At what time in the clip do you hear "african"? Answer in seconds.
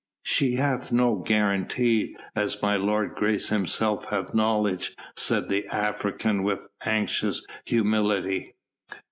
5.67-6.41